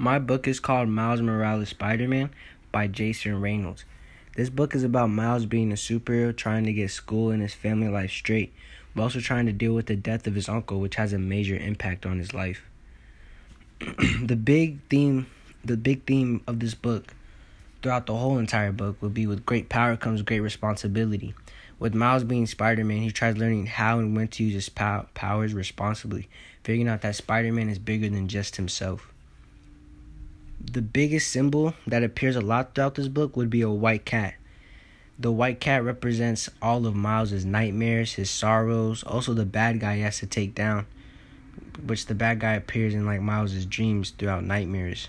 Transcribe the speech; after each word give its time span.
My 0.00 0.18
book 0.18 0.48
is 0.48 0.60
called 0.60 0.88
Miles 0.88 1.20
Morales 1.20 1.68
Spider 1.68 2.08
Man 2.08 2.30
by 2.72 2.86
Jason 2.86 3.38
Reynolds. 3.38 3.84
This 4.34 4.48
book 4.48 4.74
is 4.74 4.82
about 4.82 5.10
Miles 5.10 5.44
being 5.44 5.72
a 5.72 5.74
superhero 5.74 6.34
trying 6.34 6.64
to 6.64 6.72
get 6.72 6.90
school 6.90 7.30
and 7.30 7.42
his 7.42 7.52
family 7.52 7.88
life 7.88 8.10
straight, 8.10 8.50
but 8.94 9.02
also 9.02 9.20
trying 9.20 9.44
to 9.44 9.52
deal 9.52 9.74
with 9.74 9.84
the 9.84 9.96
death 9.96 10.26
of 10.26 10.36
his 10.36 10.48
uncle, 10.48 10.80
which 10.80 10.94
has 10.94 11.12
a 11.12 11.18
major 11.18 11.54
impact 11.54 12.06
on 12.06 12.18
his 12.18 12.32
life. 12.32 12.62
the 14.22 14.36
big 14.42 14.78
theme 14.88 15.26
the 15.62 15.76
big 15.76 16.06
theme 16.06 16.40
of 16.46 16.60
this 16.60 16.72
book 16.72 17.12
throughout 17.82 18.06
the 18.06 18.16
whole 18.16 18.38
entire 18.38 18.72
book 18.72 18.96
will 19.02 19.10
be 19.10 19.26
with 19.26 19.44
great 19.44 19.68
power 19.68 19.98
comes 19.98 20.22
great 20.22 20.40
responsibility. 20.40 21.34
With 21.78 21.94
Miles 21.94 22.24
being 22.24 22.46
Spider 22.46 22.86
Man, 22.86 23.02
he 23.02 23.10
tries 23.10 23.36
learning 23.36 23.66
how 23.66 23.98
and 23.98 24.16
when 24.16 24.28
to 24.28 24.44
use 24.44 24.54
his 24.54 24.70
pow- 24.70 25.08
powers 25.12 25.52
responsibly, 25.52 26.30
figuring 26.64 26.88
out 26.88 27.02
that 27.02 27.16
Spider 27.16 27.52
Man 27.52 27.68
is 27.68 27.78
bigger 27.78 28.08
than 28.08 28.28
just 28.28 28.56
himself. 28.56 29.09
The 30.72 30.82
biggest 30.82 31.32
symbol 31.32 31.74
that 31.88 32.04
appears 32.04 32.36
a 32.36 32.40
lot 32.40 32.76
throughout 32.76 32.94
this 32.94 33.08
book 33.08 33.36
would 33.36 33.50
be 33.50 33.60
a 33.60 33.68
white 33.68 34.04
cat. 34.04 34.34
The 35.18 35.32
white 35.32 35.58
cat 35.58 35.82
represents 35.82 36.48
all 36.62 36.86
of 36.86 36.94
Miles's 36.94 37.44
nightmares, 37.44 38.12
his 38.12 38.30
sorrows, 38.30 39.02
also 39.02 39.34
the 39.34 39.44
bad 39.44 39.80
guy 39.80 39.96
he 39.96 40.02
has 40.02 40.20
to 40.20 40.28
take 40.28 40.54
down, 40.54 40.86
which 41.84 42.06
the 42.06 42.14
bad 42.14 42.38
guy 42.38 42.52
appears 42.52 42.94
in 42.94 43.04
like 43.04 43.20
Miles's 43.20 43.66
dreams 43.66 44.10
throughout 44.10 44.44
nightmares. 44.44 45.08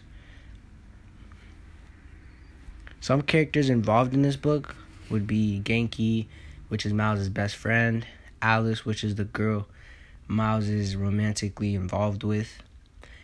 Some 3.00 3.22
characters 3.22 3.70
involved 3.70 4.16
in 4.16 4.24
this 4.24 4.38
book 4.38 4.76
would 5.12 5.28
be 5.28 5.62
Ganke, 5.64 6.26
which 6.70 6.88
is 6.88 6.94
Miles' 6.94 7.30
best 7.30 7.56
friend, 7.56 8.08
Alice, 8.42 8.84
which 8.84 9.04
is 9.04 9.14
the 9.14 9.26
girl 9.26 9.68
Miles 10.28 10.68
is 10.68 10.96
romantically 10.96 11.76
involved 11.76 12.24
with, 12.24 12.64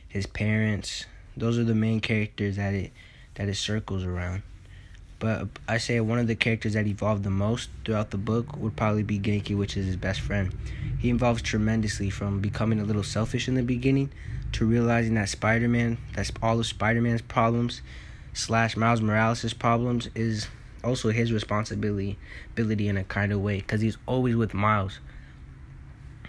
his 0.08 0.28
parents. 0.28 1.08
Those 1.38 1.58
are 1.58 1.64
the 1.64 1.76
main 1.76 2.00
characters 2.00 2.56
that 2.56 2.74
it 2.74 2.92
that 3.36 3.48
it 3.48 3.56
circles 3.56 4.04
around. 4.04 4.44
But 5.20 5.48
I 5.68 5.78
say 5.78 6.00
one 6.00 6.20
of 6.20 6.28
the 6.28 6.36
characters 6.36 6.74
that 6.74 6.86
evolved 6.86 7.24
the 7.24 7.30
most 7.30 7.70
throughout 7.84 8.12
the 8.12 8.18
book 8.18 8.56
would 8.58 8.76
probably 8.76 9.04
be 9.04 9.20
Ganke, 9.20 9.58
which 9.58 9.76
is 9.76 9.86
his 9.86 9.96
best 9.96 10.22
friend. 10.22 10.56
He 11.00 11.10
evolves 11.10 11.42
tremendously 11.42 12.10
from 12.10 12.40
becoming 12.40 12.80
a 12.80 12.84
little 12.84 13.04
selfish 13.04 13.48
in 13.48 13.56
the 13.56 13.64
beginning 13.64 14.12
to 14.54 14.66
realizing 14.66 15.16
that 15.16 15.30
Spider-Man, 15.30 15.98
that's 16.16 16.32
all 16.42 16.60
of 16.60 16.66
Spider-Man's 16.66 17.22
problems 17.22 17.82
slash 18.34 18.78
Miles 18.78 19.02
Morales' 19.02 19.54
problems 19.54 20.10
is 20.14 20.48
also 20.84 21.10
his 21.10 21.34
responsibility 21.34 22.18
in 22.56 22.98
a 22.98 23.04
kind 23.04 23.32
of 23.32 23.42
way 23.42 23.58
because 23.58 23.82
he's 23.82 23.98
always 24.06 24.36
with 24.36 24.54
Miles. 24.54 25.00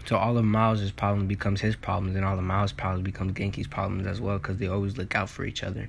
So 0.08 0.16
all 0.16 0.38
of 0.38 0.44
Miles' 0.46 0.90
problems 0.90 1.28
becomes 1.28 1.60
his 1.60 1.76
problems, 1.76 2.16
and 2.16 2.24
all 2.24 2.38
of 2.38 2.42
Miles' 2.42 2.72
problems 2.72 3.04
becomes 3.04 3.34
Ganke's 3.34 3.66
problems 3.66 4.06
as 4.06 4.22
well 4.22 4.38
because 4.38 4.56
they 4.56 4.66
always 4.66 4.96
look 4.96 5.14
out 5.14 5.28
for 5.28 5.44
each 5.44 5.62
other. 5.62 5.88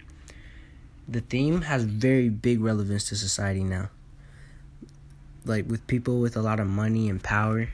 The 1.07 1.21
theme 1.21 1.61
has 1.61 1.85
very 1.85 2.27
big 2.27 2.59
relevance 2.59 3.07
to 3.07 3.15
society 3.15 3.63
now. 3.63 3.91
Like 5.45 5.69
with 5.69 5.87
people 5.87 6.19
with 6.19 6.35
a 6.35 6.41
lot 6.41 6.59
of 6.59 6.67
money 6.67 7.07
and 7.07 7.23
power, 7.23 7.69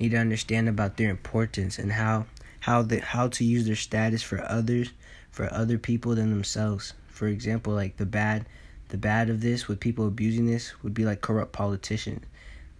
need 0.00 0.12
to 0.12 0.16
understand 0.16 0.70
about 0.70 0.96
their 0.96 1.10
importance 1.10 1.78
and 1.78 1.92
how 1.92 2.24
how 2.60 2.80
the 2.80 3.00
how 3.00 3.28
to 3.28 3.44
use 3.44 3.66
their 3.66 3.76
status 3.76 4.22
for 4.22 4.42
others, 4.42 4.90
for 5.30 5.52
other 5.52 5.76
people 5.76 6.14
than 6.14 6.30
themselves. 6.30 6.94
For 7.08 7.28
example, 7.28 7.74
like 7.74 7.98
the 7.98 8.06
bad 8.06 8.46
the 8.88 8.96
bad 8.96 9.28
of 9.28 9.42
this, 9.42 9.68
with 9.68 9.80
people 9.80 10.06
abusing 10.06 10.46
this, 10.46 10.82
would 10.82 10.94
be 10.94 11.04
like 11.04 11.20
corrupt 11.20 11.52
politicians. 11.52 12.24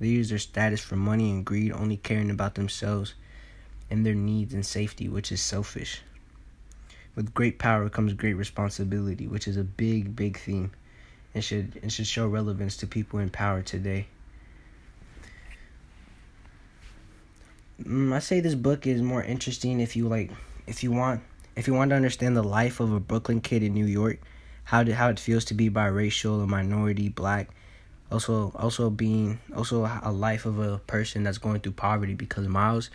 They 0.00 0.08
use 0.08 0.28
their 0.28 0.38
status 0.38 0.80
for 0.80 0.96
money 0.96 1.30
and 1.30 1.44
greed, 1.44 1.72
only 1.72 1.96
caring 1.96 2.30
about 2.30 2.54
themselves 2.54 3.14
and 3.90 4.04
their 4.04 4.14
needs 4.14 4.54
and 4.54 4.64
safety, 4.64 5.08
which 5.08 5.30
is 5.30 5.40
selfish. 5.40 6.02
With 7.14 7.34
great 7.34 7.58
power 7.58 7.88
comes 7.88 8.12
great 8.12 8.34
responsibility, 8.34 9.26
which 9.26 9.46
is 9.46 9.56
a 9.56 9.64
big, 9.64 10.16
big 10.16 10.38
theme 10.38 10.72
and 11.34 11.44
should 11.44 11.78
and 11.82 11.92
should 11.92 12.06
show 12.06 12.26
relevance 12.26 12.76
to 12.78 12.86
people 12.86 13.18
in 13.18 13.30
power 13.30 13.62
today. 13.62 14.06
Mm, 17.83 18.12
I 18.12 18.20
say 18.20 18.40
this 18.40 18.54
book 18.54 18.86
is 18.86 19.02
more 19.02 19.22
interesting 19.22 19.80
if 19.80 19.96
you 19.96 20.08
like 20.08 20.30
if 20.66 20.83
you 20.83 20.92
want 20.92 21.22
if 21.56 21.66
you 21.66 21.74
want 21.74 21.90
to 21.90 21.96
understand 21.96 22.36
the 22.36 22.42
life 22.42 22.80
of 22.80 22.92
a 22.92 23.00
Brooklyn 23.00 23.40
kid 23.40 23.62
in 23.62 23.74
New 23.74 23.86
York 23.86 24.20
how 24.64 24.83
to, 24.83 24.94
how 24.94 25.10
it 25.10 25.20
feels 25.20 25.44
to 25.46 25.54
be 25.54 25.68
biracial, 25.68 26.42
a 26.42 26.46
minority, 26.46 27.10
black, 27.10 27.50
also 28.10 28.52
also 28.54 28.90
being 28.90 29.40
also 29.56 29.84
a 30.02 30.12
life 30.12 30.46
of 30.46 30.58
a 30.58 30.78
person 30.78 31.22
that's 31.22 31.38
going 31.38 31.60
through 31.60 31.72
poverty 31.72 32.14
because 32.14 32.48
Miles 32.48 32.90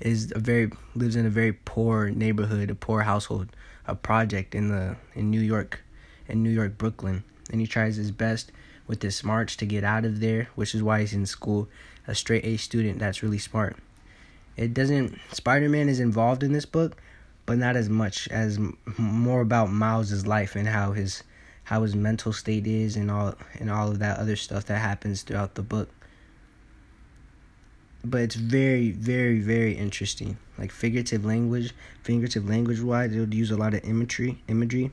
is 0.00 0.32
a 0.34 0.38
very 0.38 0.70
lives 0.94 1.16
in 1.16 1.26
a 1.26 1.30
very 1.30 1.52
poor 1.52 2.10
neighborhood, 2.10 2.70
a 2.70 2.74
poor 2.74 3.02
household, 3.02 3.48
a 3.86 3.94
project 3.94 4.54
in 4.54 4.68
the 4.68 4.96
in 5.14 5.30
New 5.30 5.40
York, 5.40 5.80
in 6.28 6.42
New 6.42 6.50
York 6.50 6.76
Brooklyn, 6.78 7.24
and 7.50 7.60
he 7.60 7.66
tries 7.66 7.96
his 7.96 8.10
best 8.10 8.52
with 8.86 9.02
his 9.02 9.16
smarts 9.16 9.56
to 9.56 9.66
get 9.66 9.84
out 9.84 10.04
of 10.04 10.20
there, 10.20 10.48
which 10.54 10.74
is 10.74 10.82
why 10.82 11.00
he's 11.00 11.14
in 11.14 11.26
school, 11.26 11.68
a 12.06 12.14
straight 12.14 12.44
A 12.44 12.56
student 12.56 12.98
that's 12.98 13.22
really 13.22 13.38
smart. 13.38 13.76
It 14.56 14.74
doesn't 14.74 15.18
Spider 15.32 15.68
Man 15.68 15.88
is 15.88 16.00
involved 16.00 16.42
in 16.42 16.52
this 16.52 16.66
book, 16.66 16.96
but 17.46 17.58
not 17.58 17.76
as 17.76 17.88
much 17.88 18.28
as 18.28 18.58
more 18.98 19.40
about 19.40 19.70
Miles's 19.70 20.26
life 20.26 20.56
and 20.56 20.68
how 20.68 20.92
his 20.92 21.22
how 21.64 21.82
his 21.82 21.94
mental 21.94 22.32
state 22.32 22.66
is 22.66 22.96
and 22.96 23.10
all 23.10 23.34
and 23.58 23.70
all 23.70 23.90
of 23.90 23.98
that 23.98 24.18
other 24.18 24.36
stuff 24.36 24.66
that 24.66 24.78
happens 24.78 25.22
throughout 25.22 25.54
the 25.54 25.62
book. 25.62 25.88
But 28.04 28.20
it's 28.20 28.34
very, 28.34 28.90
very, 28.90 29.40
very 29.40 29.72
interesting. 29.72 30.36
Like 30.58 30.70
figurative 30.70 31.24
language, 31.24 31.72
figurative 32.02 32.48
language 32.48 32.80
wise, 32.80 33.12
it 33.14 33.18
would 33.18 33.32
use 33.32 33.50
a 33.50 33.56
lot 33.56 33.72
of 33.72 33.82
imagery, 33.84 34.42
imagery, 34.46 34.90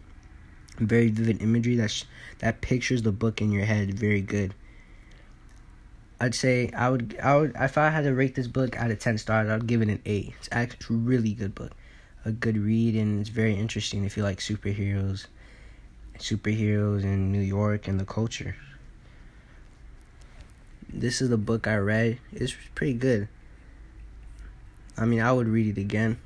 very 0.77 1.09
vivid 1.09 1.41
imagery 1.41 1.75
that 1.75 1.91
sh- 1.91 2.05
that 2.39 2.61
pictures 2.61 3.01
the 3.01 3.11
book 3.11 3.41
in 3.41 3.51
your 3.51 3.65
head 3.65 3.93
very 3.93 4.21
good. 4.21 4.53
I'd 6.21 6.35
say 6.35 6.71
I 6.75 6.89
would 6.89 7.17
I 7.21 7.35
would 7.35 7.53
if 7.59 7.77
I 7.77 7.89
had 7.89 8.05
to 8.05 8.13
rate 8.13 8.35
this 8.35 8.47
book 8.47 8.77
out 8.77 8.91
of 8.91 8.99
ten 8.99 9.17
stars, 9.17 9.49
I'd 9.49 9.67
give 9.67 9.81
it 9.81 9.89
an 9.89 10.01
eight. 10.05 10.33
It's 10.39 10.49
actually 10.51 10.95
a 10.95 10.99
really 10.99 11.33
good 11.33 11.53
book 11.53 11.73
a 12.25 12.31
good 12.31 12.57
read 12.57 12.95
and 12.95 13.19
it's 13.19 13.29
very 13.29 13.55
interesting 13.55 14.03
if 14.03 14.15
you 14.15 14.23
like 14.23 14.39
superheroes 14.39 15.27
superheroes 16.21 17.03
in 17.03 17.31
New 17.31 17.41
York 17.41 17.87
and 17.87 17.99
the 17.99 18.05
culture. 18.05 18.55
This 20.87 21.21
is 21.21 21.29
the 21.29 21.37
book 21.37 21.67
I 21.67 21.77
read. 21.77 22.19
It's 22.31 22.55
pretty 22.75 22.93
good. 22.93 23.27
I 24.97 25.05
mean, 25.05 25.21
I 25.21 25.31
would 25.31 25.47
read 25.47 25.77
it 25.77 25.81
again. 25.81 26.19